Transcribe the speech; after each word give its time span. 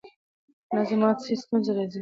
که 0.67 0.73
نظم 0.77 0.97
مات 1.01 1.17
سي 1.23 1.33
ستونزه 1.41 1.71
راځي. 1.75 1.89